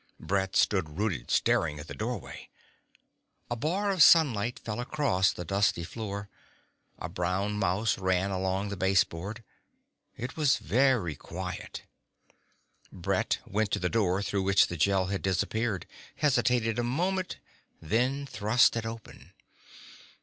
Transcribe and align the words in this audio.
Brett 0.19 0.55
stood 0.55 0.97
rooted, 0.97 1.29
staring 1.29 1.77
at 1.77 1.87
the 1.87 1.93
doorway. 1.93 2.49
A 3.51 3.55
bar 3.55 3.91
of 3.91 4.01
sunlight 4.01 4.57
fell 4.57 4.79
across 4.79 5.31
the 5.31 5.45
dusty 5.45 5.83
floor. 5.83 6.27
A 6.97 7.07
brown 7.07 7.53
mouse 7.59 7.99
ran 7.99 8.31
along 8.31 8.69
the 8.69 8.75
baseboard. 8.77 9.43
It 10.17 10.35
was 10.35 10.57
very 10.57 11.13
quiet. 11.15 11.83
Brett 12.91 13.37
went 13.45 13.69
to 13.73 13.79
the 13.79 13.89
door 13.89 14.23
through 14.23 14.41
which 14.41 14.65
the 14.69 14.75
Gel 14.75 15.05
had 15.13 15.21
disappeared, 15.21 15.85
hesitated 16.15 16.79
a 16.79 16.83
moment, 16.83 17.37
then 17.79 18.25
thrust 18.25 18.75
it 18.75 18.87
open. 18.87 19.33